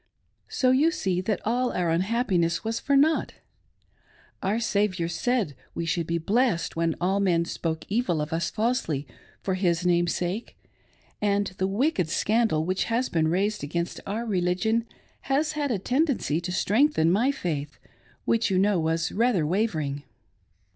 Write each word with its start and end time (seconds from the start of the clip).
So 0.47 0.71
you 0.71 0.89
see 0.89 1.21
that 1.21 1.41
all 1.45 1.71
our 1.73 1.91
unhappiness 1.91 2.63
was 2.63 2.79
for 2.79 2.97
nought. 2.97 3.35
Our 4.41 4.59
Saviour 4.59 5.07
said 5.07 5.55
we 5.75 5.85
should 5.85 6.07
be 6.07 6.17
blessed 6.17 6.75
when 6.75 6.95
all 6.99 7.19
men 7.19 7.45
spoke 7.45 7.85
evil 7.87 8.19
of 8.19 8.33
us 8.33 8.49
falsely 8.49 9.05
for 9.43 9.53
His 9.53 9.85
name's 9.85 10.15
sake; 10.15 10.57
and 11.21 11.45
the 11.59 11.67
wicked 11.67 12.09
scandal 12.09 12.65
which 12.65 12.85
has 12.85 13.09
been 13.09 13.27
raised 13.27 13.63
against 13.63 13.99
our 14.07 14.25
religion 14.25 14.87
has 15.29 15.51
had 15.51 15.69
a 15.69 15.77
tendency 15.77 16.41
to 16.41 16.51
strengthen 16.51 17.11
my 17.11 17.31
faith, 17.31 17.77
which 18.25 18.49
you 18.49 18.57
know 18.57 18.79
was 18.79 19.11
rather 19.11 19.45
wavering. 19.45 20.01